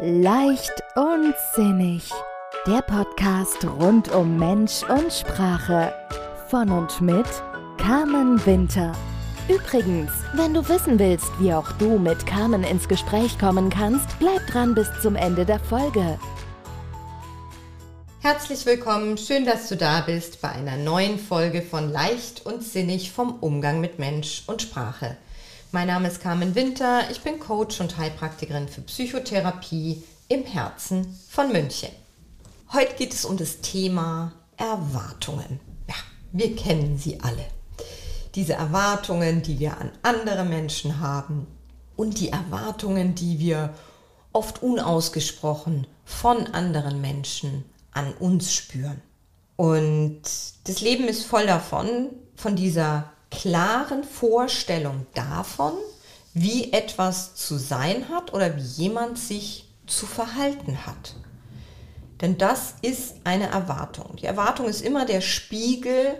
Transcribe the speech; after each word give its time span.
Leicht 0.00 0.82
und 0.94 1.34
sinnig. 1.54 2.10
Der 2.66 2.80
Podcast 2.80 3.62
rund 3.78 4.10
um 4.10 4.38
Mensch 4.38 4.82
und 4.84 5.12
Sprache. 5.12 5.92
Von 6.48 6.70
und 6.70 7.00
mit 7.02 7.26
Carmen 7.76 8.44
Winter. 8.46 8.92
Übrigens, 9.48 10.10
wenn 10.32 10.54
du 10.54 10.66
wissen 10.66 10.98
willst, 10.98 11.30
wie 11.40 11.52
auch 11.52 11.70
du 11.72 11.98
mit 11.98 12.24
Carmen 12.26 12.64
ins 12.64 12.88
Gespräch 12.88 13.38
kommen 13.38 13.68
kannst, 13.68 14.18
bleib 14.18 14.46
dran 14.46 14.74
bis 14.74 14.88
zum 15.02 15.14
Ende 15.14 15.44
der 15.44 15.60
Folge. 15.60 16.18
Herzlich 18.20 18.64
willkommen, 18.64 19.18
schön, 19.18 19.44
dass 19.44 19.68
du 19.68 19.76
da 19.76 20.00
bist 20.00 20.40
bei 20.40 20.52
einer 20.52 20.78
neuen 20.78 21.18
Folge 21.18 21.60
von 21.60 21.92
Leicht 21.92 22.46
und 22.46 22.62
Sinnig 22.62 23.12
vom 23.12 23.38
Umgang 23.40 23.82
mit 23.82 23.98
Mensch 23.98 24.44
und 24.46 24.62
Sprache. 24.62 25.18
Mein 25.72 25.88
Name 25.88 26.06
ist 26.06 26.20
Carmen 26.20 26.54
Winter, 26.54 27.10
ich 27.10 27.22
bin 27.22 27.40
Coach 27.40 27.80
und 27.80 27.98
Heilpraktikerin 27.98 28.68
für 28.68 28.82
Psychotherapie 28.82 30.02
im 30.28 30.44
Herzen 30.44 31.18
von 31.28 31.50
München. 31.50 31.88
Heute 32.72 32.94
geht 32.94 33.12
es 33.12 33.24
um 33.24 33.36
das 33.36 33.60
Thema 33.62 34.32
Erwartungen. 34.56 35.58
Ja, 35.88 35.96
wir 36.30 36.54
kennen 36.54 36.98
sie 36.98 37.20
alle. 37.20 37.44
Diese 38.36 38.52
Erwartungen, 38.52 39.42
die 39.42 39.58
wir 39.58 39.78
an 39.78 39.90
andere 40.02 40.44
Menschen 40.44 41.00
haben 41.00 41.48
und 41.96 42.20
die 42.20 42.28
Erwartungen, 42.28 43.16
die 43.16 43.40
wir 43.40 43.74
oft 44.32 44.62
unausgesprochen 44.62 45.88
von 46.04 46.46
anderen 46.46 47.00
Menschen 47.00 47.64
an 47.90 48.14
uns 48.14 48.54
spüren. 48.54 49.02
Und 49.56 50.22
das 50.64 50.80
Leben 50.80 51.08
ist 51.08 51.24
voll 51.24 51.46
davon, 51.46 52.10
von 52.36 52.54
dieser 52.54 53.10
klaren 53.36 54.02
Vorstellung 54.02 55.06
davon, 55.14 55.74
wie 56.32 56.72
etwas 56.72 57.34
zu 57.34 57.58
sein 57.58 58.08
hat 58.08 58.32
oder 58.32 58.56
wie 58.56 58.62
jemand 58.62 59.18
sich 59.18 59.68
zu 59.86 60.06
verhalten 60.06 60.86
hat. 60.86 61.14
Denn 62.20 62.38
das 62.38 62.74
ist 62.80 63.16
eine 63.24 63.48
Erwartung. 63.48 64.16
Die 64.16 64.26
Erwartung 64.26 64.66
ist 64.66 64.80
immer 64.80 65.04
der 65.04 65.20
Spiegel 65.20 66.14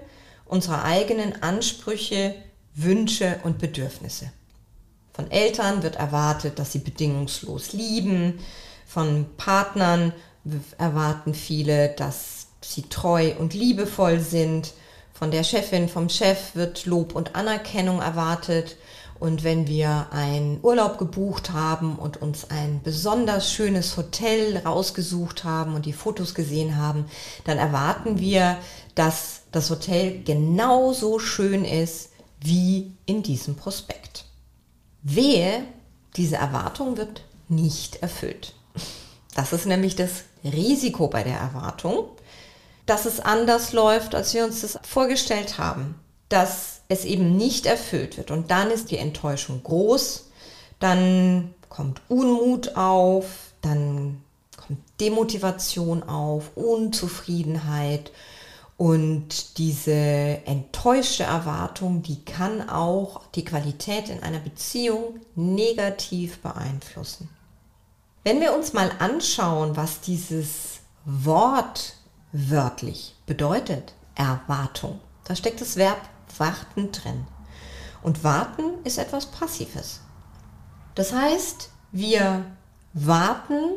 unserer 0.45 0.85
eigenen 0.85 1.43
Ansprüche, 1.43 2.35
Wünsche 2.75 3.41
und 3.45 3.59
Bedürfnisse. 3.59 4.31
Von 5.15 5.31
Eltern 5.31 5.83
wird 5.83 5.97
erwartet, 5.97 6.59
dass 6.59 6.73
sie 6.73 6.81
bedingungslos 6.81 7.73
lieben. 7.73 8.39
Von 8.87 9.27
Partnern 9.39 10.13
erwarten 10.77 11.33
viele, 11.33 11.89
dass 11.89 12.49
sie 12.61 12.83
treu 12.83 13.33
und 13.39 13.55
liebevoll 13.55 14.21
sind. 14.21 14.75
Von 15.19 15.31
der 15.31 15.45
Chefin, 15.45 15.89
vom 15.89 16.11
Chef 16.11 16.55
wird 16.55 16.85
Lob 16.85 17.15
und 17.15 17.37
Anerkennung 17.37 18.03
erwartet. 18.03 18.77
Und 19.19 19.45
wenn 19.45 19.67
wir 19.67 20.09
einen 20.11 20.59
Urlaub 20.63 20.99
gebucht 20.99 21.53
haben 21.53 21.97
und 21.97 22.21
uns 22.21 22.51
ein 22.51 22.83
besonders 22.85 23.51
schönes 23.51 23.97
Hotel 23.97 24.59
rausgesucht 24.59 25.43
haben 25.45 25.75
und 25.75 25.87
die 25.87 25.95
Fotos 25.95 26.35
gesehen 26.35 26.77
haben, 26.77 27.07
dann 27.45 27.57
erwarten 27.57 28.19
wir, 28.19 28.59
dass 28.95 29.41
das 29.53 29.71
Hotel 29.71 30.23
genauso 30.23 31.19
schön 31.19 31.65
ist 31.65 32.11
wie 32.41 32.93
in 33.07 33.23
diesem 33.23 33.57
Prospekt. 33.57 34.27
Wehe, 35.03 35.65
diese 36.17 36.37
Erwartung 36.37 36.99
wird 36.99 37.23
nicht 37.49 38.03
erfüllt. 38.03 38.53
Das 39.35 39.55
ist 39.55 39.65
nämlich 39.65 39.97
das 39.97 40.25
Risiko 40.45 41.09
bei 41.09 41.23
der 41.23 41.39
Erwartung 41.39 42.11
dass 42.87 43.05
es 43.05 43.21
anders 43.21 43.73
läuft, 43.73 44.15
als 44.15 44.33
wir 44.33 44.45
uns 44.45 44.63
das 44.63 44.79
vorgestellt 44.83 45.59
haben. 45.59 45.97
Dass 46.29 46.77
es 46.89 47.05
eben 47.05 47.37
nicht 47.37 47.67
erfüllt 47.67 48.17
wird. 48.17 48.31
Und 48.31 48.51
dann 48.51 48.71
ist 48.71 48.91
die 48.91 48.99
Enttäuschung 48.99 49.63
groß, 49.63 50.29
dann 50.79 51.55
kommt 51.69 52.01
Unmut 52.09 52.77
auf, 52.77 53.27
dann 53.61 54.23
kommt 54.57 54.81
Demotivation 55.01 56.03
auf, 56.05 56.57
Unzufriedenheit. 56.57 58.13
Und 58.77 59.59
diese 59.59 59.93
enttäuschte 59.93 61.25
Erwartung, 61.25 62.03
die 62.03 62.25
kann 62.25 62.69
auch 62.69 63.23
die 63.35 63.45
Qualität 63.45 64.11
in 64.11 64.23
einer 64.23 64.39
Beziehung 64.39 65.21
negativ 65.35 66.39
beeinflussen. 66.39 67.31
Wenn 68.23 68.41
wir 68.41 68.55
uns 68.55 68.75
mal 68.75 68.91
anschauen, 68.99 69.77
was 69.77 70.01
dieses 70.01 70.81
Wort 71.05 71.96
wörtlich 72.37 73.17
bedeutet 73.27 73.95
Erwartung. 74.15 75.01
Da 75.25 75.35
steckt 75.35 75.61
das 75.61 75.77
Verb 75.77 76.01
warten 76.39 76.93
drin. 76.93 77.27
Und 78.03 78.25
warten 78.25 78.85
ist 78.85 78.99
etwas 78.99 79.27
Passives. 79.27 80.01
Das 80.95 81.13
heißt, 81.13 81.71
wir 81.93 82.45
warten 82.93 83.77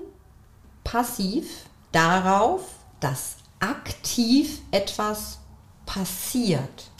passiv 0.83 1.65
darauf, 1.91 2.61
dass 2.99 3.37
aktiv 3.59 4.61
etwas 4.71 5.39
passiert. 5.85 6.91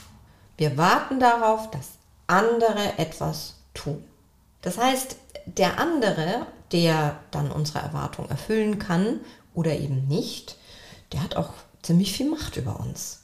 Wir 0.56 0.76
warten 0.76 1.20
darauf, 1.20 1.70
dass 1.70 1.90
andere 2.26 2.98
etwas 2.98 3.56
tun. 3.74 4.04
Das 4.62 4.78
heißt, 4.78 5.16
der 5.46 5.78
andere, 5.78 6.46
der 6.72 7.18
dann 7.30 7.50
unsere 7.50 7.78
Erwartung 7.78 8.28
erfüllen 8.28 8.78
kann 8.78 9.20
oder 9.54 9.72
eben 9.78 10.06
nicht, 10.06 10.56
der 11.12 11.22
hat 11.22 11.36
auch 11.36 11.50
ziemlich 11.82 12.12
viel 12.12 12.28
Macht 12.28 12.56
über 12.56 12.80
uns. 12.80 13.20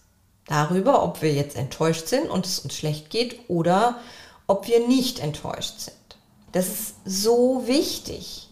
Darüber, 0.46 1.02
ob 1.02 1.22
wir 1.22 1.32
jetzt 1.32 1.56
enttäuscht 1.56 2.06
sind 2.06 2.30
und 2.30 2.46
es 2.46 2.60
uns 2.60 2.74
schlecht 2.74 3.10
geht 3.10 3.40
oder 3.48 4.00
ob 4.46 4.68
wir 4.68 4.86
nicht 4.86 5.18
enttäuscht 5.18 5.80
sind. 5.80 5.96
Das 6.52 6.68
ist 6.68 6.94
so 7.04 7.66
wichtig, 7.66 8.48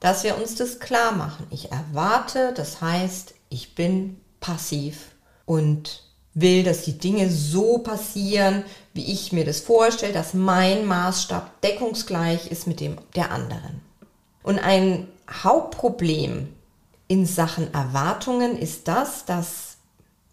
dass 0.00 0.24
wir 0.24 0.36
uns 0.36 0.56
das 0.56 0.80
klar 0.80 1.12
machen. 1.12 1.46
Ich 1.50 1.70
erwarte, 1.70 2.52
das 2.54 2.80
heißt, 2.80 3.34
ich 3.48 3.74
bin 3.74 4.20
passiv 4.40 5.12
und 5.44 6.02
will, 6.34 6.64
dass 6.64 6.82
die 6.82 6.98
Dinge 6.98 7.30
so 7.30 7.78
passieren, 7.78 8.64
wie 8.94 9.12
ich 9.12 9.32
mir 9.32 9.44
das 9.44 9.60
vorstelle, 9.60 10.12
dass 10.12 10.34
mein 10.34 10.86
Maßstab 10.86 11.60
deckungsgleich 11.60 12.50
ist 12.50 12.66
mit 12.66 12.80
dem 12.80 12.98
der 13.14 13.30
anderen. 13.30 13.80
Und 14.42 14.58
ein 14.58 15.08
Hauptproblem 15.30 16.48
in 17.10 17.26
Sachen 17.26 17.74
Erwartungen 17.74 18.56
ist 18.56 18.86
das, 18.86 19.24
dass 19.24 19.78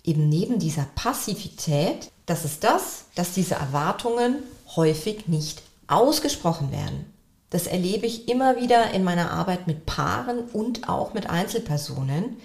eben 0.04 0.30
neben 0.30 0.60
dieser 0.60 0.86
Passivität, 0.94 2.12
das 2.28 2.46
ist 2.46 2.64
das, 2.64 3.06
dass 3.16 3.34
diese 3.34 3.56
Erwartungen 3.56 4.44
häufig 4.76 5.28
nicht 5.28 5.64
ausgesprochen 5.88 6.72
werden. 6.72 7.12
Das 7.50 7.66
erlebe 7.66 8.06
ich 8.06 8.30
immer 8.30 8.58
wieder 8.58 8.92
in 8.92 9.04
meiner 9.04 9.32
Arbeit 9.32 9.66
mit 9.66 9.88
Paaren 9.88 10.42
und 10.54 10.88
auch 10.88 11.16
mit 11.16 11.28
Einzelpersonen. 11.32 12.38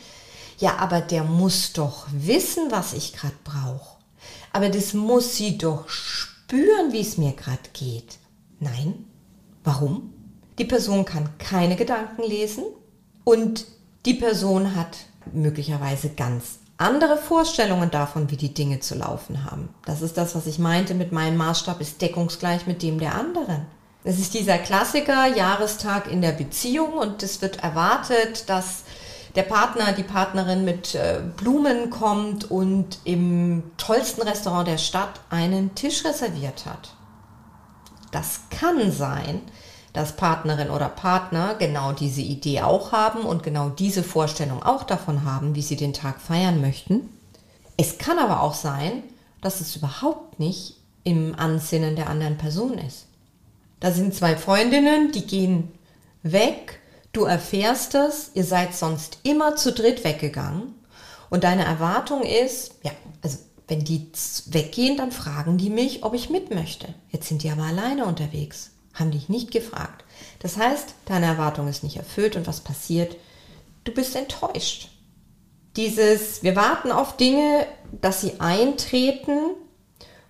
Ja, 0.57 0.77
aber 0.79 1.03
der 1.03 1.25
muss 1.25 1.75
doch 1.75 2.07
wissen, 2.11 2.71
was 2.71 2.95
ich 2.95 3.13
gerade 3.13 3.37
brauche. 3.45 3.99
Aber 4.55 4.71
das 4.71 4.95
muss 4.95 5.37
sie 5.37 5.59
doch 5.59 5.91
spüren, 5.91 6.93
wie 6.93 7.03
es 7.03 7.19
mir 7.19 7.33
gerade 7.33 7.69
geht. 7.75 8.17
Nein. 8.61 9.05
Warum? 9.63 10.15
Die 10.59 10.65
Person 10.65 11.05
kann 11.05 11.37
keine 11.37 11.77
Gedanken 11.77 12.23
lesen 12.23 12.65
und 13.25 13.67
die 14.05 14.15
Person 14.15 14.75
hat 14.75 14.99
möglicherweise 15.33 16.11
ganz 16.11 16.59
andere 16.77 17.17
Vorstellungen 17.17 17.91
davon, 17.91 18.31
wie 18.31 18.37
die 18.37 18.55
Dinge 18.55 18.81
zu 18.81 18.97
laufen 18.97 19.45
haben. 19.45 19.69
Das 19.85 20.03
ist 20.03 20.17
das, 20.17 20.35
was 20.35 20.47
ich 20.47 20.59
meinte 20.59 20.95
mit 20.95 21.13
meinem 21.13 21.37
Maßstab 21.37 21.81
ist 21.81 22.03
deckungsgleich 22.03 22.67
mit 22.67 22.83
dem 22.83 22.99
der 22.99 23.15
anderen. 23.15 23.67
Es 24.05 24.19
ist 24.19 24.35
dieser 24.35 24.59
Klassiker 24.59 25.27
Jahrestag 25.27 26.11
in 26.11 26.23
der 26.23 26.33
Beziehung 26.33 26.95
und 26.95 27.23
es 27.23 27.41
wird 27.41 27.63
erwartet, 27.63 28.49
dass 28.49 28.83
der 29.37 29.45
Partner, 29.45 29.93
die 29.93 30.03
Partnerin 30.03 30.65
mit 30.65 30.95
äh, 30.95 31.21
Blumen 31.37 31.89
kommt 31.89 32.51
und 32.51 32.99
im 33.05 33.63
tollsten 33.77 34.23
Restaurant 34.23 34.67
der 34.67 34.79
Stadt 34.79 35.21
einen 35.31 35.75
Tisch 35.75 36.05
reserviert 36.05 36.67
hat. 36.67 36.95
Das 38.11 38.41
kann 38.51 38.91
sein, 38.93 39.41
dass 39.93 40.17
Partnerin 40.17 40.71
oder 40.71 40.89
Partner 40.89 41.55
genau 41.55 41.93
diese 41.93 42.23
Idee 42.23 42.63
auch 42.63 42.93
haben 42.93 43.23
und 43.23 43.43
genau 43.43 43.69
diese 43.69 44.03
Vorstellung 44.03 44.63
auch 44.63 44.85
davon 44.85 45.25
haben, 45.25 45.55
wie 45.55 45.63
sie 45.63 45.77
den 45.77 45.93
Tag 45.93 46.21
feiern 46.21 46.61
möchten. 46.61 47.11
Es 47.77 47.99
kann 47.99 48.19
aber 48.19 48.43
auch 48.43 48.55
sein, 48.55 49.03
dass 49.43 49.61
es 49.61 49.77
überhaupt 49.77 50.39
nicht 50.39 50.77
im 51.05 51.35
Ansinnen 51.39 51.97
der 51.97 52.09
anderen 52.09 52.39
Person 52.39 52.79
ist. 52.79 53.07
Da 53.81 53.91
sind 53.91 54.15
zwei 54.15 54.37
Freundinnen, 54.37 55.13
die 55.13 55.27
gehen 55.27 55.73
weg, 56.23 56.79
du 57.13 57.25
erfährst 57.25 57.95
es, 57.95 58.31
ihr 58.35 58.45
seid 58.45 58.75
sonst 58.75 59.19
immer 59.25 59.57
zu 59.57 59.73
dritt 59.73 60.05
weggegangen 60.05 60.75
und 61.29 61.45
deine 61.45 61.65
Erwartung 61.65 62.23
ist, 62.23 62.77
ja, 62.83 62.93
also 63.23 63.39
wenn 63.69 63.85
die 63.85 64.07
weggehen, 64.47 64.97
dann 64.97 65.13
fragen 65.13 65.59
die 65.59 65.71
mich, 65.71 66.05
ob 66.05 66.15
ich 66.15 66.31
mit 66.31 66.55
möchte. 66.55 66.95
Jetzt 67.11 67.29
sind 67.29 67.43
die 67.43 67.51
aber 67.51 67.65
alleine 67.65 68.07
unterwegs 68.07 68.71
haben 68.95 69.11
dich 69.11 69.29
nicht 69.29 69.51
gefragt. 69.51 70.05
Das 70.41 70.57
heißt, 70.57 70.95
deine 71.07 71.27
Erwartung 71.27 71.69
ist 71.69 71.83
nicht 71.83 71.97
erfüllt 71.97 72.37
und 72.37 72.47
was 72.47 72.61
passiert? 72.61 73.17
Du 73.85 73.93
bist 73.93 74.15
enttäuscht. 74.17 74.89
Dieses, 75.77 76.43
wir 76.43 76.55
warten 76.57 76.93
auf 76.93 77.17
Dinge, 77.17 77.67
dass 78.01 78.21
sie 78.21 78.41
eintreten 78.41 79.39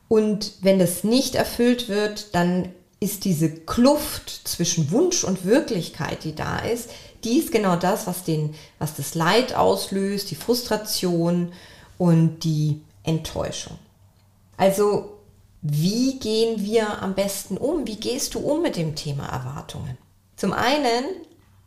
und 0.09 0.53
wenn 0.61 0.79
das 0.79 1.05
nicht 1.05 1.35
erfüllt 1.35 1.89
wird, 1.89 2.35
dann 2.35 2.69
ist 3.01 3.25
diese 3.25 3.51
Kluft 3.51 4.31
zwischen 4.47 4.93
Wunsch 4.93 5.25
und 5.25 5.45
Wirklichkeit, 5.45 6.23
die 6.23 6.35
da 6.35 6.59
ist, 6.59 6.91
die 7.25 7.39
ist 7.39 7.51
genau 7.51 7.77
das, 7.77 8.07
was, 8.07 8.25
den, 8.25 8.55
was 8.79 8.95
das 8.95 9.15
Leid 9.15 9.55
auslöst, 9.55 10.31
die 10.31 10.37
Frustration 10.37 11.53
und 11.99 12.41
die 12.41 12.83
Enttäuschung. 13.05 13.79
Also 14.57 15.12
wie 15.63 16.19
gehen 16.19 16.65
wir 16.65 17.03
am 17.03 17.15
besten 17.15 17.57
um? 17.57 17.87
Wie 17.87 17.97
gehst 17.97 18.35
du 18.35 18.41
um 18.41 18.63
mit 18.63 18.77
dem 18.77 18.97
Thema 18.97 19.27
Erwartungen? 19.27 19.97
Zum 20.37 20.53
einen 20.53 21.05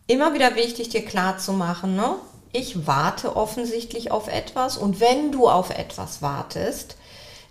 immer 0.07 0.33
wieder 0.33 0.55
wichtig, 0.55 0.89
dir 0.89 1.05
klar 1.05 1.37
zu 1.37 1.53
machen, 1.53 1.95
ne? 1.95 2.15
ich 2.51 2.87
warte 2.87 3.35
offensichtlich 3.35 4.11
auf 4.11 4.27
etwas 4.27 4.77
und 4.77 4.99
wenn 4.99 5.31
du 5.31 5.49
auf 5.49 5.69
etwas 5.69 6.21
wartest, 6.21 6.97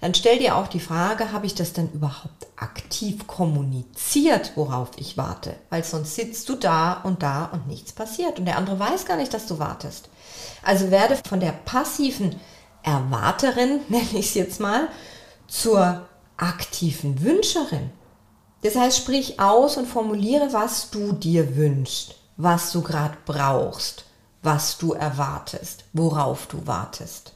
dann 0.01 0.15
stell 0.15 0.39
dir 0.39 0.57
auch 0.57 0.67
die 0.67 0.81
Frage, 0.81 1.33
habe 1.33 1.47
ich 1.47 1.55
das 1.55 1.73
denn 1.73 1.91
überhaupt 1.93 2.47
aktiv 2.57 3.27
kommuniziert, 3.27 4.53
worauf 4.55 4.91
ich 4.97 5.17
warte? 5.17 5.55
Weil 5.71 5.83
sonst 5.83 6.15
sitzt 6.15 6.49
du 6.51 6.57
da 6.57 7.01
und 7.05 7.23
da 7.23 7.47
und 7.47 7.69
nichts 7.69 7.93
passiert 7.93 8.39
und 8.39 8.45
der 8.45 8.59
andere 8.59 8.79
weiß 8.79 9.07
gar 9.07 9.17
nicht, 9.17 9.33
dass 9.33 9.47
du 9.47 9.59
wartest. 9.59 10.11
Also 10.63 10.91
werde 10.91 11.19
von 11.27 11.41
der 11.41 11.53
passiven 11.53 12.39
Erwarterin, 12.83 13.81
nenne 13.89 14.09
ich 14.13 14.27
es 14.27 14.35
jetzt 14.35 14.61
mal, 14.61 14.89
zur 15.49 16.07
aktiven 16.37 17.23
Wünscherin. 17.23 17.91
Das 18.63 18.77
heißt, 18.77 18.97
sprich 18.97 19.41
aus 19.41 19.77
und 19.77 19.87
formuliere, 19.87 20.53
was 20.53 20.91
du 20.91 21.13
dir 21.13 21.57
wünschst, 21.57 22.15
was 22.37 22.73
du 22.73 22.83
gerade 22.83 23.17
brauchst, 23.27 24.05
was 24.43 24.79
du 24.79 24.93
erwartest, 24.93 25.85
worauf 25.93 26.47
du 26.47 26.67
wartest. 26.67 27.33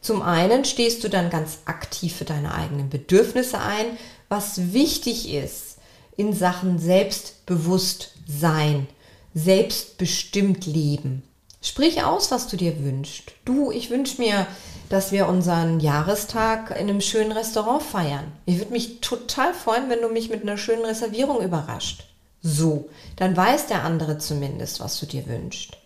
Zum 0.00 0.22
einen 0.22 0.64
stehst 0.64 1.04
du 1.04 1.10
dann 1.10 1.30
ganz 1.30 1.58
aktiv 1.64 2.16
für 2.16 2.24
deine 2.24 2.54
eigenen 2.54 2.88
Bedürfnisse 2.88 3.60
ein, 3.60 3.86
was 4.28 4.72
wichtig 4.72 5.32
ist 5.32 5.78
in 6.16 6.32
Sachen 6.32 6.78
Selbstbewusstsein, 6.78 8.86
selbstbestimmt 9.34 10.66
leben. 10.66 11.22
Sprich 11.60 12.04
aus, 12.04 12.30
was 12.30 12.48
du 12.48 12.56
dir 12.56 12.84
wünschst. 12.84 13.32
Du, 13.44 13.70
ich 13.70 13.90
wünsche 13.90 14.20
mir, 14.20 14.46
dass 14.88 15.12
wir 15.12 15.28
unseren 15.28 15.80
Jahrestag 15.80 16.70
in 16.70 16.88
einem 16.88 17.00
schönen 17.00 17.32
Restaurant 17.32 17.82
feiern. 17.82 18.32
Ich 18.46 18.58
würde 18.58 18.72
mich 18.72 19.00
total 19.00 19.52
freuen, 19.54 19.90
wenn 19.90 20.00
du 20.00 20.08
mich 20.08 20.30
mit 20.30 20.42
einer 20.42 20.56
schönen 20.56 20.84
Reservierung 20.84 21.42
überrascht. 21.42 22.04
So, 22.42 22.88
dann 23.16 23.36
weiß 23.36 23.66
der 23.66 23.84
andere 23.84 24.18
zumindest, 24.18 24.80
was 24.80 24.98
du 25.00 25.06
dir 25.06 25.26
wünschst. 25.26 25.76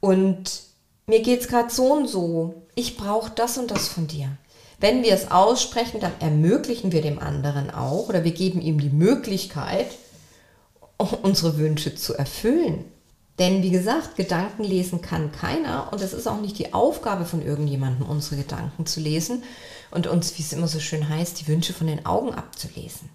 Und 0.00 0.62
mir 1.06 1.20
geht 1.20 1.40
es 1.40 1.48
gerade 1.48 1.70
so 1.70 1.92
und 1.92 2.08
so. 2.08 2.62
Ich 2.74 2.96
brauche 2.96 3.30
das 3.34 3.58
und 3.58 3.70
das 3.70 3.88
von 3.88 4.06
dir. 4.06 4.28
Wenn 4.78 5.02
wir 5.02 5.12
es 5.12 5.30
aussprechen, 5.30 6.00
dann 6.00 6.12
ermöglichen 6.20 6.92
wir 6.92 7.02
dem 7.02 7.18
anderen 7.18 7.70
auch 7.70 8.08
oder 8.08 8.24
wir 8.24 8.32
geben 8.32 8.60
ihm 8.60 8.80
die 8.80 8.90
Möglichkeit, 8.90 9.86
unsere 11.22 11.56
Wünsche 11.58 11.94
zu 11.94 12.14
erfüllen. 12.14 12.84
Denn 13.38 13.62
wie 13.62 13.70
gesagt, 13.70 14.16
Gedanken 14.16 14.62
lesen 14.62 15.00
kann 15.00 15.32
keiner 15.32 15.88
und 15.90 16.02
es 16.02 16.12
ist 16.12 16.26
auch 16.26 16.40
nicht 16.40 16.58
die 16.58 16.74
Aufgabe 16.74 17.24
von 17.24 17.42
irgendjemandem, 17.42 18.06
unsere 18.06 18.36
Gedanken 18.36 18.84
zu 18.84 19.00
lesen 19.00 19.42
und 19.90 20.06
uns, 20.06 20.36
wie 20.36 20.42
es 20.42 20.52
immer 20.52 20.68
so 20.68 20.80
schön 20.80 21.08
heißt, 21.08 21.40
die 21.40 21.48
Wünsche 21.48 21.72
von 21.72 21.86
den 21.86 22.04
Augen 22.04 22.34
abzulesen. 22.34 23.08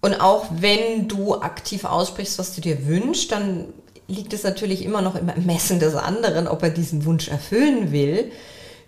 Und 0.00 0.20
auch 0.20 0.46
wenn 0.50 1.08
du 1.08 1.40
aktiv 1.40 1.84
aussprichst, 1.84 2.38
was 2.38 2.54
du 2.54 2.60
dir 2.60 2.86
wünschst, 2.86 3.32
dann 3.32 3.66
liegt 4.06 4.32
es 4.32 4.42
natürlich 4.42 4.84
immer 4.84 5.02
noch 5.02 5.14
im 5.14 5.28
Ermessen 5.28 5.78
des 5.78 5.94
anderen, 5.94 6.46
ob 6.46 6.62
er 6.62 6.70
diesen 6.70 7.04
Wunsch 7.04 7.28
erfüllen 7.28 7.92
will. 7.92 8.30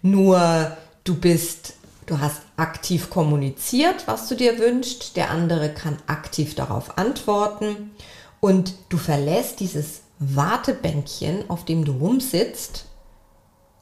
Nur 0.03 0.76
du 1.05 1.14
bist, 1.14 1.75
du 2.06 2.20
hast 2.20 2.43
aktiv 2.56 3.08
kommuniziert, 3.11 4.06
was 4.06 4.29
du 4.29 4.35
dir 4.35 4.58
wünschst, 4.58 5.17
der 5.17 5.31
andere 5.31 5.70
kann 5.73 5.97
aktiv 6.06 6.55
darauf 6.55 6.99
antworten 6.99 7.93
und 8.41 8.75
du 8.88 8.99
verlässt 8.99 9.61
dieses 9.61 10.03
Wartebänkchen, 10.19 11.49
auf 11.49 11.65
dem 11.65 11.85
du 11.85 11.93
rumsitzt 11.93 12.87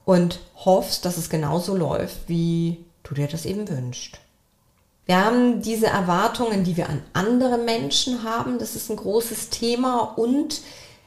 und 0.05 0.41
hoffst, 0.65 1.05
dass 1.05 1.17
es 1.17 1.31
genauso 1.31 1.77
läuft, 1.77 2.29
wie 2.29 2.85
du 3.03 3.15
dir 3.15 3.29
das 3.29 3.47
eben 3.47 3.69
wünschst. 3.69 4.19
Wir 5.07 5.23
haben 5.23 5.61
diese 5.61 5.87
Erwartungen, 5.87 6.65
die 6.65 6.77
wir 6.77 6.89
an 6.89 7.03
andere 7.13 7.59
Menschen 7.59 8.25
haben, 8.25 8.59
das 8.59 8.75
ist 8.75 8.91
ein 8.91 8.97
großes 8.97 9.51
Thema 9.51 10.01
und 10.17 10.63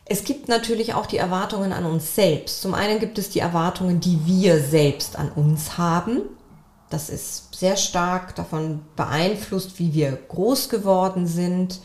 es 0.05 0.23
gibt 0.23 0.47
natürlich 0.47 0.93
auch 0.93 1.05
die 1.05 1.17
Erwartungen 1.17 1.73
an 1.73 1.85
uns 1.85 2.15
selbst. 2.15 2.61
Zum 2.61 2.73
einen 2.73 2.99
gibt 2.99 3.17
es 3.17 3.29
die 3.29 3.39
Erwartungen, 3.39 3.99
die 3.99 4.19
wir 4.25 4.61
selbst 4.61 5.17
an 5.17 5.29
uns 5.31 5.77
haben. 5.77 6.21
Das 6.89 7.09
ist 7.09 7.55
sehr 7.55 7.75
stark 7.75 8.33
davon 8.35 8.81
beeinflusst, 8.95 9.79
wie 9.79 9.93
wir 9.93 10.17
groß 10.29 10.69
geworden 10.69 11.27
sind, 11.27 11.81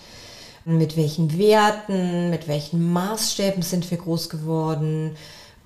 mit 0.64 0.96
welchen 0.96 1.38
Werten, 1.38 2.30
mit 2.30 2.48
welchen 2.48 2.92
Maßstäben 2.92 3.62
sind 3.62 3.90
wir 3.90 3.98
groß 3.98 4.28
geworden, 4.28 5.16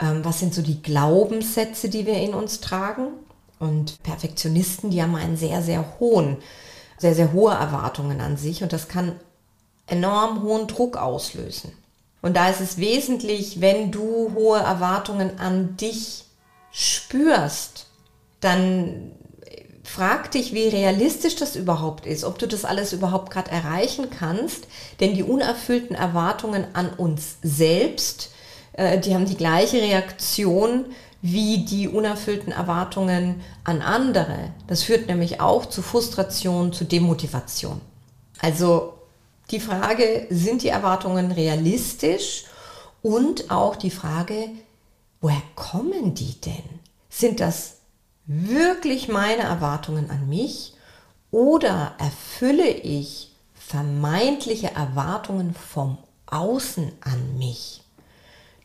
ähm, 0.01 0.25
was 0.25 0.41
sind 0.41 0.55
so 0.55 0.63
die 0.63 0.83
Glaubenssätze, 0.83 1.89
die 1.89 2.07
wir 2.07 2.15
in 2.15 2.35
uns 2.35 2.61
tragen. 2.61 3.09
Und 3.59 4.03
Perfektionisten, 4.03 4.91
die 4.91 5.03
haben 5.03 5.17
einen 5.17 5.37
sehr, 5.37 5.63
sehr 5.63 5.99
hohen, 5.99 6.39
sehr, 6.99 7.15
sehr 7.15 7.33
hohe 7.33 7.53
Erwartungen 7.53 8.21
an 8.21 8.37
sich 8.37 8.63
und 8.63 8.73
das 8.73 8.89
kann 8.89 9.13
enorm 9.87 10.43
hohen 10.43 10.67
Druck 10.67 10.97
auslösen. 10.97 11.73
Und 12.23 12.37
da 12.37 12.49
ist 12.49 12.61
es 12.61 12.79
wesentlich, 12.79 13.61
wenn 13.61 13.93
du 13.93 14.33
hohe 14.35 14.59
Erwartungen 14.59 15.39
an 15.39 15.77
dich 15.77 16.25
spürst, 16.73 17.87
dann 18.41 19.13
frag 19.87 20.31
dich, 20.33 20.53
wie 20.53 20.69
realistisch 20.69 21.37
das 21.37 21.57
überhaupt 21.57 22.07
ist, 22.07 22.25
ob 22.25 22.39
du 22.39 22.47
das 22.47 22.65
alles 22.65 22.93
überhaupt 22.93 23.31
gerade 23.31 23.51
erreichen 23.51 24.11
kannst. 24.11 24.67
Denn 25.01 25.15
die 25.15 25.23
unerfüllten 25.23 25.97
Erwartungen 25.97 26.67
an 26.75 26.91
uns 26.91 27.37
selbst, 27.43 28.31
äh, 28.73 28.99
die 28.99 29.15
haben 29.15 29.27
die 29.27 29.37
gleiche 29.37 29.81
Reaktion 29.81 30.87
wie 31.23 31.65
die 31.65 31.89
unerfüllten 31.89 32.53
Erwartungen 32.53 33.41
an 33.65 33.81
andere. 33.83 34.53
Das 34.67 34.83
führt 34.83 35.09
nämlich 35.09 35.41
auch 35.41 35.67
zu 35.67 35.83
Frustration, 35.83 36.73
zu 36.73 36.85
Demotivation. 36.85 37.81
Also 38.41 38.95
die 39.51 39.61
Frage, 39.61 40.27
sind 40.31 40.63
die 40.63 40.69
Erwartungen 40.69 41.33
realistisch? 41.33 42.45
Und 43.03 43.53
auch 43.53 43.77
die 43.77 43.91
Frage, 43.91 44.49
woher 45.21 45.43
kommen 45.55 46.15
die 46.15 46.41
denn? 46.41 46.81
Sind 47.09 47.39
das 47.39 47.76
wirklich 48.27 49.09
meine 49.09 49.43
Erwartungen 49.43 50.11
an 50.11 50.29
mich 50.29 50.75
oder 51.31 51.95
erfülle 51.99 52.69
ich 52.69 53.35
vermeintliche 53.55 54.73
Erwartungen 54.75 55.55
vom 55.55 55.99
Außen 56.27 56.93
an 57.01 57.39
mich? 57.39 57.83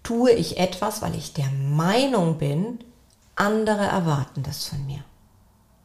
Tue 0.03 0.31
ich 0.31 0.57
etwas, 0.57 1.01
weil 1.01 1.15
ich 1.15 1.33
der 1.33 1.49
Meinung 1.49 2.37
bin, 2.37 2.79
andere 3.35 3.83
erwarten 3.83 4.43
das 4.43 4.65
von 4.65 4.85
mir? 4.85 5.03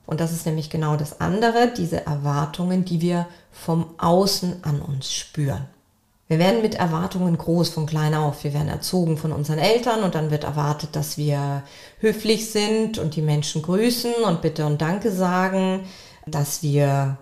Und 0.07 0.21
das 0.21 0.33
ist 0.33 0.47
nämlich 0.47 0.71
genau 0.71 0.97
das 0.97 1.21
andere, 1.21 1.73
diese 1.77 2.07
Erwartungen, 2.07 2.85
die 2.85 3.01
wir 3.01 3.27
vom 3.51 3.87
Außen 3.99 4.65
an 4.65 4.81
uns 4.81 5.13
spüren. 5.13 5.67
Wir 6.29 6.39
werden 6.39 6.63
mit 6.63 6.75
Erwartungen 6.75 7.39
groß 7.39 7.69
von 7.69 7.87
klein 7.87 8.15
auf. 8.15 8.43
Wir 8.43 8.53
werden 8.53 8.69
erzogen 8.69 9.17
von 9.17 9.33
unseren 9.33 9.59
Eltern 9.59 10.03
und 10.03 10.15
dann 10.15 10.31
wird 10.31 10.45
erwartet, 10.45 10.91
dass 10.97 11.17
wir 11.17 11.63
höflich 12.01 12.51
sind 12.51 12.99
und 12.99 13.15
die 13.15 13.23
Menschen 13.23 13.63
grüßen 13.63 14.13
und 14.27 14.43
bitte 14.43 14.67
und 14.67 14.83
danke 14.83 15.13
sagen, 15.13 15.85
dass 16.27 16.63
wir 16.63 17.19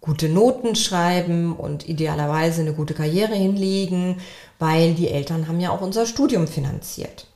gute 0.00 0.28
Noten 0.28 0.76
schreiben 0.76 1.54
und 1.54 1.88
idealerweise 1.88 2.62
eine 2.62 2.72
gute 2.72 2.94
Karriere 2.94 3.34
hinlegen, 3.34 4.20
weil 4.58 4.94
die 4.94 5.08
Eltern 5.08 5.48
haben 5.48 5.60
ja 5.60 5.70
auch 5.70 5.82
unser 5.82 6.06
Studium 6.06 6.46
finanziert. 6.46 7.26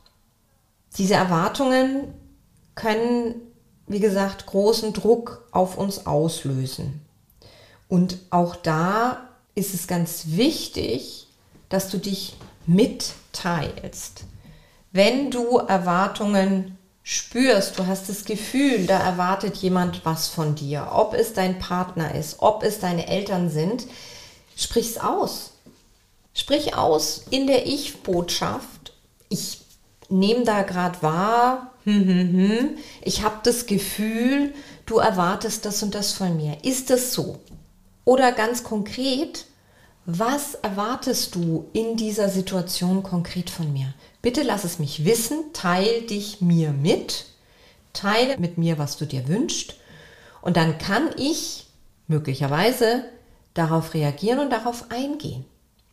Diese 0.96 1.14
Erwartungen 1.14 2.14
können 2.74 3.34
wie 3.86 4.00
gesagt, 4.00 4.46
großen 4.46 4.92
Druck 4.92 5.46
auf 5.50 5.76
uns 5.76 6.06
auslösen. 6.06 7.02
Und 7.88 8.18
auch 8.30 8.56
da 8.56 9.28
ist 9.54 9.74
es 9.74 9.86
ganz 9.86 10.24
wichtig, 10.26 11.26
dass 11.68 11.88
du 11.88 11.98
dich 11.98 12.34
mitteilst. 12.66 14.24
Wenn 14.92 15.30
du 15.30 15.58
Erwartungen 15.58 16.78
spürst, 17.02 17.78
du 17.78 17.86
hast 17.86 18.08
das 18.08 18.24
Gefühl, 18.24 18.86
da 18.86 18.98
erwartet 18.98 19.56
jemand 19.56 20.04
was 20.04 20.28
von 20.28 20.54
dir, 20.54 20.88
ob 20.92 21.14
es 21.14 21.32
dein 21.32 21.58
Partner 21.58 22.14
ist, 22.14 22.36
ob 22.40 22.62
es 22.62 22.78
deine 22.78 23.08
Eltern 23.08 23.50
sind, 23.50 23.86
sprich's 24.56 24.98
aus. 24.98 25.52
Sprich 26.34 26.76
aus 26.76 27.24
in 27.30 27.46
der 27.46 27.66
Ich-Botschaft. 27.66 28.94
Ich 29.28 29.60
nehme 30.08 30.44
da 30.44 30.62
gerade 30.62 31.02
wahr, 31.02 31.72
hm, 31.84 32.06
hm, 32.06 32.32
hm. 32.32 32.78
ich 33.02 33.22
habe 33.22 33.40
das 33.42 33.66
Gefühl, 33.66 34.54
du 34.86 34.98
erwartest 34.98 35.64
das 35.64 35.82
und 35.82 35.94
das 35.94 36.12
von 36.12 36.36
mir. 36.36 36.58
Ist 36.62 36.90
das 36.90 37.12
so? 37.12 37.40
Oder 38.04 38.32
ganz 38.32 38.64
konkret, 38.64 39.46
was 40.04 40.54
erwartest 40.54 41.34
du 41.34 41.68
in 41.72 41.96
dieser 41.96 42.28
Situation 42.28 43.02
konkret 43.02 43.50
von 43.50 43.72
mir? 43.72 43.94
Bitte 44.20 44.42
lass 44.42 44.64
es 44.64 44.78
mich 44.78 45.04
wissen, 45.04 45.52
teile 45.52 46.02
dich 46.02 46.40
mir 46.40 46.72
mit, 46.72 47.26
teile 47.92 48.38
mit 48.38 48.58
mir, 48.58 48.78
was 48.78 48.96
du 48.96 49.06
dir 49.06 49.28
wünschst 49.28 49.76
und 50.40 50.56
dann 50.56 50.78
kann 50.78 51.10
ich 51.16 51.66
möglicherweise 52.08 53.04
darauf 53.54 53.94
reagieren 53.94 54.40
und 54.40 54.50
darauf 54.50 54.90
eingehen. 54.90 55.44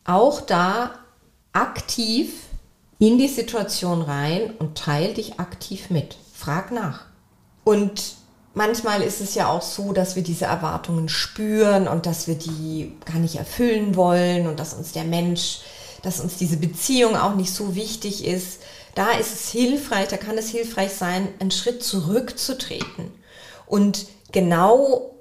Auch 0.05 0.41
da 0.41 0.95
aktiv 1.53 2.33
in 2.97 3.17
die 3.17 3.27
Situation 3.27 4.01
rein 4.01 4.55
und 4.57 4.77
teil 4.77 5.13
dich 5.13 5.39
aktiv 5.39 5.89
mit. 5.89 6.17
Frag 6.33 6.71
nach. 6.71 7.05
Und 7.63 8.15
manchmal 8.53 9.01
ist 9.01 9.21
es 9.21 9.35
ja 9.35 9.49
auch 9.49 9.61
so, 9.61 9.93
dass 9.93 10.15
wir 10.15 10.23
diese 10.23 10.45
Erwartungen 10.45 11.09
spüren 11.09 11.87
und 11.87 12.05
dass 12.05 12.27
wir 12.27 12.35
die 12.35 12.93
gar 13.05 13.19
nicht 13.19 13.35
erfüllen 13.35 13.95
wollen 13.95 14.47
und 14.47 14.59
dass 14.59 14.73
uns 14.73 14.91
der 14.91 15.03
Mensch, 15.03 15.59
dass 16.03 16.19
uns 16.19 16.37
diese 16.37 16.57
Beziehung 16.57 17.15
auch 17.15 17.35
nicht 17.35 17.53
so 17.53 17.75
wichtig 17.75 18.25
ist. 18.25 18.61
Da 18.95 19.11
ist 19.11 19.33
es 19.33 19.49
hilfreich, 19.49 20.07
da 20.07 20.17
kann 20.17 20.37
es 20.37 20.49
hilfreich 20.49 20.91
sein, 20.91 21.27
einen 21.39 21.51
Schritt 21.51 21.83
zurückzutreten 21.83 23.11
und 23.65 24.07
genau 24.31 25.15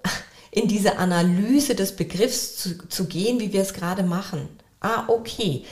in 0.50 0.68
diese 0.68 0.98
Analyse 0.98 1.74
des 1.74 1.94
Begriffs 1.94 2.56
zu, 2.56 2.88
zu 2.88 3.06
gehen, 3.06 3.40
wie 3.40 3.52
wir 3.52 3.62
es 3.62 3.74
gerade 3.74 4.02
machen. 4.02 4.48
Ah, 4.80 5.04
okay, 5.08 5.64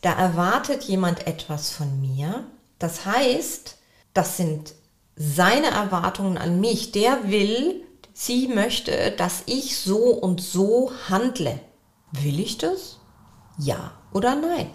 da 0.00 0.12
erwartet 0.12 0.84
jemand 0.84 1.26
etwas 1.26 1.70
von 1.70 2.00
mir. 2.00 2.44
Das 2.78 3.04
heißt, 3.06 3.76
das 4.14 4.36
sind 4.36 4.74
seine 5.16 5.68
Erwartungen 5.68 6.38
an 6.38 6.60
mich. 6.60 6.92
Der 6.92 7.30
will, 7.30 7.82
sie 8.12 8.48
möchte, 8.48 9.12
dass 9.12 9.42
ich 9.46 9.78
so 9.78 10.10
und 10.10 10.40
so 10.40 10.92
handle. 11.08 11.60
Will 12.12 12.40
ich 12.40 12.58
das? 12.58 12.98
Ja 13.58 13.92
oder 14.12 14.34
nein? 14.34 14.70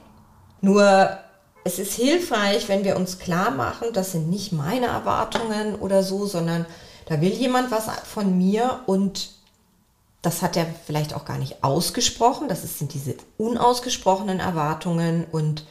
Nur 0.62 1.18
es 1.64 1.80
ist 1.80 1.94
hilfreich, 1.94 2.70
wenn 2.70 2.84
wir 2.84 2.96
uns 2.96 3.20
klar 3.20 3.52
machen, 3.52 3.90
das 3.94 4.14
sind 4.14 4.30
nicht 4.30 4.54
meine 4.54 4.88
Erwartungen 4.88 5.76
oder 5.76 6.02
so, 6.02 6.26
sondern 6.26 6.66
da 7.08 7.22
will 7.22 7.34
jemand 7.34 7.72
was 7.72 7.88
von 8.06 8.38
mir 8.38 8.82
und 8.86 9.32
das 10.22 10.42
hat 10.42 10.58
er 10.58 10.66
vielleicht 10.86 11.14
auch 11.14 11.26
gar 11.26 11.38
nicht 11.38 11.64
ausgesprochen. 11.64 12.48
Das 12.48 12.64
sind 12.80 12.94
diese 12.94 13.16
unausgesprochenen 13.38 14.40
Erwartungen 14.40 15.26
und 15.32 15.66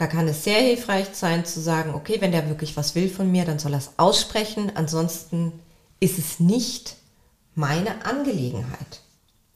da 0.00 0.06
kann 0.06 0.26
es 0.28 0.44
sehr 0.44 0.62
hilfreich 0.62 1.08
sein 1.12 1.44
zu 1.44 1.60
sagen, 1.60 1.94
okay, 1.94 2.22
wenn 2.22 2.32
der 2.32 2.48
wirklich 2.48 2.74
was 2.74 2.94
will 2.94 3.10
von 3.10 3.30
mir, 3.30 3.44
dann 3.44 3.58
soll 3.58 3.74
er 3.74 3.80
es 3.80 3.90
aussprechen. 3.98 4.72
Ansonsten 4.74 5.52
ist 6.00 6.18
es 6.18 6.40
nicht 6.40 6.96
meine 7.54 8.06
Angelegenheit. 8.06 9.02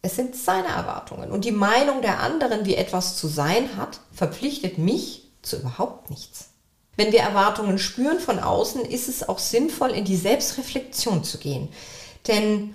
Es 0.03 0.17
sind 0.17 0.37
seine 0.37 0.69
Erwartungen. 0.69 1.31
Und 1.31 1.47
die 1.47 1.51
Meinung 1.51 2.03
der 2.03 2.21
anderen, 2.21 2.67
wie 2.67 2.75
etwas 2.75 3.17
zu 3.17 3.27
sein 3.27 3.79
hat, 3.79 4.01
verpflichtet 4.13 4.77
mich 4.77 5.31
zu 5.41 5.57
überhaupt 5.57 6.11
nichts. 6.11 6.51
Wenn 6.95 7.11
wir 7.11 7.21
Erwartungen 7.21 7.79
spüren 7.79 8.21
von 8.21 8.39
außen, 8.39 8.83
ist 8.83 9.09
es 9.09 9.27
auch 9.27 9.39
sinnvoll, 9.39 9.93
in 9.93 10.05
die 10.05 10.15
Selbstreflexion 10.15 11.25
zu 11.25 11.39
gehen. 11.39 11.71
Denn 12.29 12.75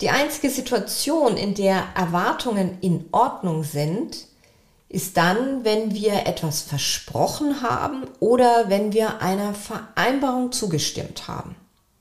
die 0.00 0.10
einzige 0.10 0.50
Situation, 0.50 1.36
in 1.36 1.54
der 1.54 1.84
Erwartungen 1.94 2.78
in 2.80 3.04
Ordnung 3.12 3.62
sind, 3.62 4.26
ist 4.90 5.16
dann, 5.16 5.64
wenn 5.64 5.94
wir 5.94 6.26
etwas 6.26 6.62
versprochen 6.62 7.62
haben 7.62 8.08
oder 8.18 8.64
wenn 8.68 8.92
wir 8.92 9.22
einer 9.22 9.54
Vereinbarung 9.54 10.50
zugestimmt 10.50 11.28
haben. 11.28 11.54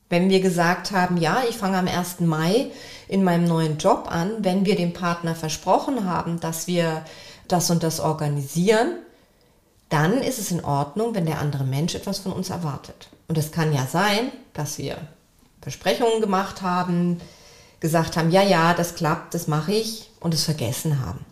Wenn 0.09 0.31
wir 0.31 0.41
gesagt 0.41 0.91
haben, 0.91 1.17
ja, 1.17 1.43
ich 1.47 1.55
fange 1.55 1.77
am 1.77 1.87
1. 1.87 2.21
Mai 2.21 2.71
in 3.07 3.23
meinem 3.23 3.45
neuen 3.45 3.77
Job 3.77 4.07
an, 4.09 4.37
wenn 4.39 4.65
wir 4.65 4.75
dem 4.75 4.91
Partner 4.91 5.35
versprochen 5.35 6.09
haben, 6.09 6.39
dass 6.39 6.65
wir 6.65 7.05
das 7.47 7.69
und 7.69 7.83
das 7.83 7.99
organisieren, 7.99 8.97
dann 9.89 10.23
ist 10.23 10.39
es 10.39 10.49
in 10.49 10.65
Ordnung, 10.65 11.13
wenn 11.13 11.27
der 11.27 11.39
andere 11.39 11.65
Mensch 11.65 11.93
etwas 11.93 12.19
von 12.19 12.33
uns 12.33 12.49
erwartet. 12.49 13.09
Und 13.27 13.37
es 13.37 13.51
kann 13.51 13.71
ja 13.71 13.85
sein, 13.85 14.31
dass 14.53 14.79
wir 14.79 14.97
Versprechungen 15.61 16.21
gemacht 16.21 16.63
haben, 16.63 17.21
gesagt 17.79 18.17
haben, 18.17 18.31
ja, 18.31 18.41
ja, 18.41 18.73
das 18.73 18.95
klappt, 18.95 19.35
das 19.35 19.47
mache 19.47 19.73
ich 19.73 20.09
und 20.19 20.33
es 20.33 20.43
vergessen 20.43 21.05
haben. 21.05 21.23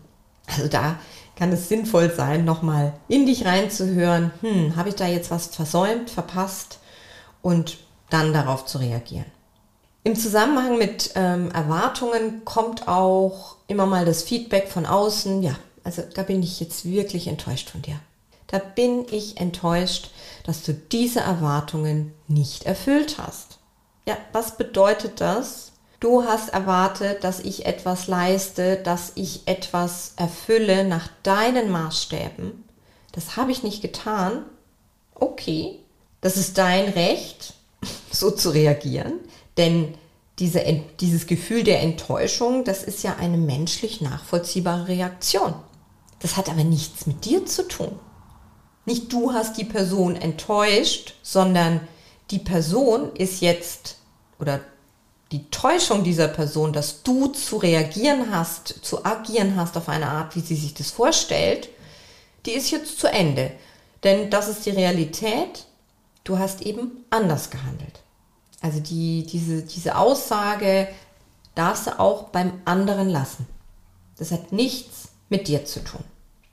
Also 0.46 0.68
da 0.68 0.96
kann 1.38 1.52
es 1.52 1.68
sinnvoll 1.68 2.12
sein, 2.12 2.44
nochmal 2.44 2.94
in 3.06 3.24
dich 3.24 3.44
reinzuhören, 3.44 4.32
hm, 4.40 4.74
habe 4.74 4.88
ich 4.88 4.96
da 4.96 5.06
jetzt 5.06 5.30
was 5.30 5.46
versäumt, 5.46 6.10
verpasst 6.10 6.80
und 7.42 7.78
dann 8.10 8.32
darauf 8.32 8.66
zu 8.66 8.78
reagieren. 8.78 9.26
Im 10.02 10.16
Zusammenhang 10.16 10.78
mit 10.78 11.12
ähm, 11.14 11.50
Erwartungen 11.52 12.44
kommt 12.44 12.88
auch 12.88 13.56
immer 13.68 13.86
mal 13.86 14.04
das 14.04 14.24
Feedback 14.24 14.68
von 14.68 14.84
außen, 14.84 15.42
ja, 15.42 15.54
also 15.84 16.02
da 16.12 16.24
bin 16.24 16.42
ich 16.42 16.58
jetzt 16.58 16.84
wirklich 16.84 17.28
enttäuscht 17.28 17.70
von 17.70 17.82
dir. 17.82 18.00
Da 18.48 18.58
bin 18.58 19.06
ich 19.10 19.38
enttäuscht, 19.38 20.10
dass 20.44 20.62
du 20.62 20.72
diese 20.72 21.20
Erwartungen 21.20 22.14
nicht 22.26 22.64
erfüllt 22.64 23.18
hast. 23.18 23.58
Ja, 24.06 24.16
was 24.32 24.56
bedeutet 24.56 25.20
das? 25.20 25.72
Du 26.00 26.24
hast 26.24 26.50
erwartet, 26.50 27.24
dass 27.24 27.40
ich 27.40 27.66
etwas 27.66 28.06
leiste, 28.06 28.76
dass 28.76 29.12
ich 29.16 29.42
etwas 29.46 30.12
erfülle 30.16 30.84
nach 30.84 31.08
deinen 31.24 31.70
Maßstäben. 31.70 32.64
Das 33.12 33.36
habe 33.36 33.50
ich 33.50 33.64
nicht 33.64 33.82
getan. 33.82 34.44
Okay, 35.14 35.80
das 36.20 36.36
ist 36.36 36.56
dein 36.56 36.88
Recht, 36.90 37.54
so 38.12 38.30
zu 38.30 38.50
reagieren. 38.50 39.14
Denn 39.56 39.94
diese, 40.38 40.62
dieses 41.00 41.26
Gefühl 41.26 41.64
der 41.64 41.80
Enttäuschung, 41.82 42.62
das 42.62 42.84
ist 42.84 43.02
ja 43.02 43.16
eine 43.18 43.36
menschlich 43.36 44.00
nachvollziehbare 44.00 44.86
Reaktion. 44.86 45.54
Das 46.20 46.36
hat 46.36 46.48
aber 46.48 46.62
nichts 46.62 47.06
mit 47.06 47.24
dir 47.24 47.44
zu 47.44 47.66
tun. 47.66 47.98
Nicht 48.84 49.12
du 49.12 49.32
hast 49.32 49.58
die 49.58 49.64
Person 49.64 50.14
enttäuscht, 50.14 51.14
sondern 51.22 51.80
die 52.30 52.38
Person 52.38 53.14
ist 53.16 53.40
jetzt 53.40 53.96
oder 54.38 54.60
die 55.32 55.50
Täuschung 55.50 56.04
dieser 56.04 56.28
Person, 56.28 56.72
dass 56.72 57.02
du 57.02 57.26
zu 57.28 57.58
reagieren 57.58 58.30
hast, 58.30 58.68
zu 58.82 59.04
agieren 59.04 59.56
hast 59.56 59.76
auf 59.76 59.88
eine 59.88 60.08
Art, 60.08 60.34
wie 60.36 60.40
sie 60.40 60.56
sich 60.56 60.74
das 60.74 60.90
vorstellt, 60.90 61.68
die 62.46 62.52
ist 62.52 62.70
jetzt 62.70 62.98
zu 62.98 63.08
Ende. 63.08 63.52
Denn 64.04 64.30
das 64.30 64.48
ist 64.48 64.64
die 64.64 64.70
Realität. 64.70 65.66
Du 66.24 66.38
hast 66.38 66.62
eben 66.62 67.04
anders 67.10 67.50
gehandelt. 67.50 68.00
Also 68.60 68.80
die, 68.80 69.26
diese, 69.26 69.62
diese 69.62 69.96
Aussage 69.96 70.88
darfst 71.54 71.86
du 71.86 71.98
auch 71.98 72.24
beim 72.24 72.60
anderen 72.64 73.08
lassen. 73.08 73.46
Das 74.16 74.32
hat 74.32 74.52
nichts 74.52 75.08
mit 75.28 75.48
dir 75.48 75.64
zu 75.64 75.84
tun. 75.84 76.02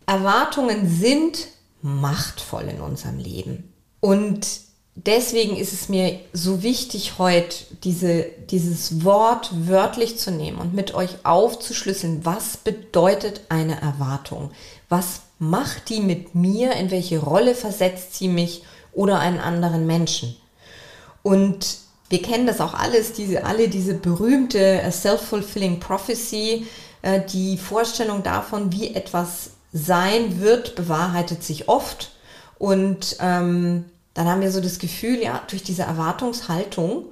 Erwartungen 0.05 0.89
sind 0.89 1.47
machtvoll 1.81 2.63
in 2.63 2.81
unserem 2.81 3.17
Leben. 3.17 3.73
Und 3.99 4.47
deswegen 4.95 5.57
ist 5.57 5.73
es 5.73 5.89
mir 5.89 6.19
so 6.33 6.63
wichtig, 6.63 7.19
heute 7.19 7.55
diese, 7.83 8.25
dieses 8.49 9.03
Wort 9.03 9.51
wörtlich 9.67 10.17
zu 10.17 10.31
nehmen 10.31 10.57
und 10.57 10.73
mit 10.73 10.93
euch 10.95 11.17
aufzuschlüsseln, 11.23 12.25
was 12.25 12.57
bedeutet 12.57 13.41
eine 13.49 13.79
Erwartung? 13.81 14.51
Was 14.89 15.21
macht 15.37 15.89
die 15.89 15.99
mit 15.99 16.33
mir? 16.33 16.73
In 16.73 16.91
welche 16.91 17.19
Rolle 17.19 17.55
versetzt 17.55 18.15
sie 18.15 18.29
mich 18.29 18.63
oder 18.93 19.19
einen 19.19 19.39
anderen 19.39 19.85
Menschen? 19.85 20.35
Und 21.23 21.77
wir 22.09 22.21
kennen 22.21 22.47
das 22.47 22.61
auch 22.61 22.73
alles, 22.73 23.13
diese, 23.13 23.45
alle 23.45 23.67
diese 23.67 23.95
berühmte 23.95 24.81
Self-Fulfilling 24.91 25.79
Prophecy, 25.79 26.67
äh, 27.01 27.21
die 27.33 27.57
Vorstellung 27.57 28.23
davon, 28.23 28.71
wie 28.71 28.93
etwas 28.93 29.49
sein 29.73 30.39
wird, 30.39 30.75
bewahrheitet 30.75 31.43
sich 31.43 31.67
oft. 31.67 32.11
Und 32.57 33.17
ähm, 33.19 33.85
dann 34.15 34.27
haben 34.27 34.41
wir 34.41 34.51
so 34.51 34.61
das 34.61 34.79
Gefühl, 34.79 35.21
ja, 35.21 35.43
durch 35.47 35.61
diese 35.61 35.83
Erwartungshaltung 35.83 37.05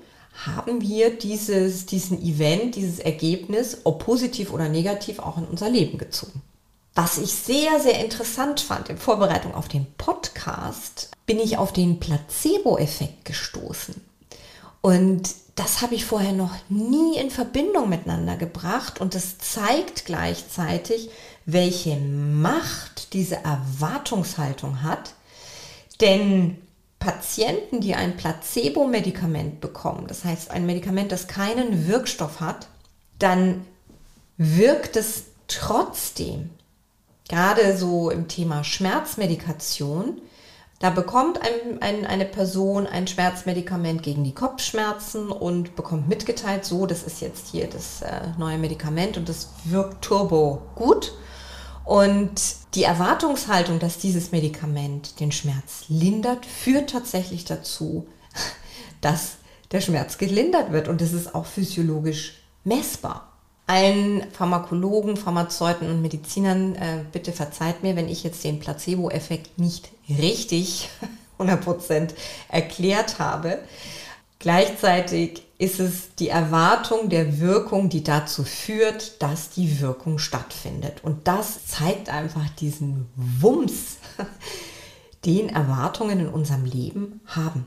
haben 0.45 0.81
wir 0.81 1.15
dieses, 1.15 1.85
diesen 1.85 2.19
Event, 2.23 2.75
dieses 2.75 2.97
Ergebnis, 2.99 3.81
ob 3.83 4.03
positiv 4.03 4.51
oder 4.51 4.69
negativ, 4.69 5.19
auch 5.19 5.37
in 5.37 5.45
unser 5.45 5.69
Leben 5.69 5.99
gezogen. 5.99 6.41
Was 6.95 7.17
ich 7.17 7.33
sehr, 7.33 7.79
sehr 7.79 8.03
interessant 8.03 8.61
fand 8.61 8.89
in 8.89 8.97
Vorbereitung 8.97 9.53
auf 9.53 9.67
den 9.67 9.85
Podcast, 9.97 11.09
bin 11.25 11.39
ich 11.39 11.57
auf 11.57 11.73
den 11.73 11.99
Placebo-Effekt 11.99 13.25
gestoßen. 13.25 13.95
Und 14.81 15.29
das 15.55 15.81
habe 15.81 15.95
ich 15.95 16.05
vorher 16.05 16.33
noch 16.33 16.55
nie 16.69 17.17
in 17.17 17.29
Verbindung 17.29 17.89
miteinander 17.89 18.37
gebracht 18.37 19.01
und 19.01 19.13
es 19.13 19.37
zeigt 19.37 20.05
gleichzeitig, 20.05 21.09
welche 21.45 21.97
Macht 21.97 23.13
diese 23.13 23.37
Erwartungshaltung 23.43 24.83
hat. 24.83 25.13
Denn 26.01 26.57
Patienten, 27.03 27.81
die 27.81 27.95
ein 27.95 28.15
Placebo-Medikament 28.15 29.59
bekommen, 29.59 30.07
das 30.07 30.23
heißt 30.23 30.51
ein 30.51 30.65
Medikament, 30.65 31.11
das 31.11 31.27
keinen 31.27 31.85
Wirkstoff 31.85 32.39
hat, 32.39 32.69
dann 33.19 33.65
wirkt 34.37 34.95
es 34.95 35.25
trotzdem, 35.49 36.51
gerade 37.27 37.75
so 37.75 38.09
im 38.09 38.29
Thema 38.29 38.63
Schmerzmedikation, 38.63 40.21
da 40.79 40.91
bekommt 40.91 41.41
ein, 41.41 41.81
ein, 41.81 42.05
eine 42.05 42.25
Person 42.25 42.87
ein 42.87 43.05
Schmerzmedikament 43.05 44.01
gegen 44.01 44.23
die 44.23 44.33
Kopfschmerzen 44.33 45.29
und 45.29 45.75
bekommt 45.75 46.07
mitgeteilt, 46.07 46.63
so, 46.63 46.85
das 46.85 47.03
ist 47.03 47.19
jetzt 47.19 47.49
hier 47.49 47.67
das 47.67 48.01
äh, 48.01 48.29
neue 48.37 48.57
Medikament 48.57 49.17
und 49.17 49.27
das 49.27 49.49
wirkt 49.65 50.05
turbo 50.05 50.61
gut. 50.75 51.13
Und 51.85 52.41
die 52.75 52.83
Erwartungshaltung, 52.83 53.79
dass 53.79 53.97
dieses 53.97 54.31
Medikament 54.31 55.19
den 55.19 55.31
Schmerz 55.31 55.85
lindert, 55.89 56.45
führt 56.45 56.89
tatsächlich 56.89 57.45
dazu, 57.45 58.07
dass 59.01 59.33
der 59.71 59.81
Schmerz 59.81 60.17
gelindert 60.17 60.71
wird. 60.71 60.87
Und 60.87 61.01
das 61.01 61.13
ist 61.13 61.35
auch 61.35 61.45
physiologisch 61.45 62.35
messbar. 62.63 63.29
allen 63.65 64.29
Pharmakologen, 64.31 65.17
Pharmazeuten 65.17 65.89
und 65.89 66.01
Medizinern, 66.01 66.75
äh, 66.75 67.05
bitte 67.11 67.31
verzeiht 67.31 67.81
mir, 67.81 67.95
wenn 67.95 68.09
ich 68.09 68.23
jetzt 68.23 68.43
den 68.43 68.59
Placebo-Effekt 68.59 69.57
nicht 69.57 69.89
richtig 70.09 70.89
100% 71.39 72.09
erklärt 72.49 73.19
habe. 73.19 73.59
Gleichzeitig 74.39 75.43
ist 75.63 75.79
es 75.79 76.13
die 76.19 76.27
Erwartung 76.27 77.07
der 77.07 77.39
Wirkung, 77.39 77.87
die 77.87 78.03
dazu 78.03 78.43
führt, 78.43 79.21
dass 79.21 79.49
die 79.49 79.79
Wirkung 79.79 80.19
stattfindet. 80.19 81.05
Und 81.05 81.25
das 81.25 81.67
zeigt 81.67 82.09
einfach 82.09 82.49
diesen 82.59 83.07
Wumms, 83.15 83.97
den 85.25 85.47
Erwartungen 85.47 86.19
in 86.19 86.27
unserem 86.27 86.65
Leben 86.65 87.21
haben. 87.27 87.65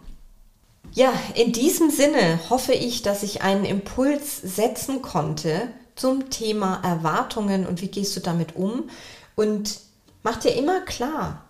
Ja, 0.93 1.11
in 1.35 1.53
diesem 1.53 1.91
Sinne 1.91 2.39
hoffe 2.51 2.75
ich, 2.75 3.01
dass 3.01 3.23
ich 3.23 3.41
einen 3.41 3.65
Impuls 3.65 4.43
setzen 4.43 5.01
konnte 5.01 5.69
zum 5.95 6.29
Thema 6.29 6.83
Erwartungen 6.85 7.67
und 7.67 7.81
wie 7.81 7.89
gehst 7.89 8.15
du 8.15 8.21
damit 8.21 8.57
um. 8.57 8.91
Und 9.37 9.81
mach 10.23 10.37
dir 10.37 10.55
immer 10.55 10.83
klar, 10.83 11.47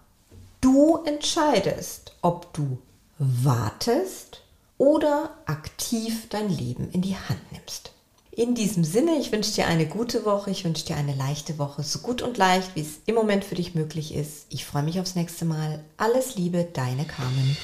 du 0.60 0.98
entscheidest, 1.04 2.14
ob 2.22 2.54
du 2.54 2.78
wartest 3.18 4.42
oder 4.78 5.30
aktiv 5.46 6.28
dein 6.28 6.48
Leben 6.48 6.90
in 6.90 7.02
die 7.02 7.16
Hand 7.16 7.40
nimmst. 7.52 7.92
In 8.30 8.54
diesem 8.54 8.84
Sinne, 8.84 9.16
ich 9.18 9.32
wünsche 9.32 9.54
dir 9.54 9.66
eine 9.66 9.86
gute 9.86 10.26
Woche, 10.26 10.50
ich 10.50 10.64
wünsche 10.64 10.84
dir 10.84 10.96
eine 10.96 11.14
leichte 11.14 11.58
Woche, 11.58 11.82
so 11.82 12.00
gut 12.00 12.20
und 12.20 12.36
leicht, 12.36 12.74
wie 12.74 12.82
es 12.82 13.00
im 13.06 13.14
Moment 13.14 13.44
für 13.44 13.54
dich 13.54 13.74
möglich 13.74 14.14
ist. 14.14 14.44
Ich 14.50 14.66
freue 14.66 14.82
mich 14.82 15.00
aufs 15.00 15.14
nächste 15.14 15.46
Mal. 15.46 15.82
Alles 15.96 16.36
Liebe, 16.36 16.68
deine 16.70 17.06
Carmen. 17.06 17.56